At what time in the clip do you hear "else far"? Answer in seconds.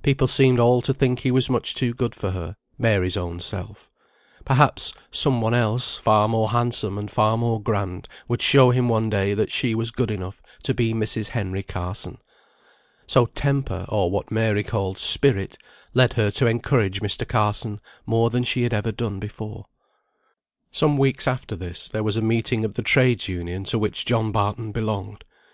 5.52-6.26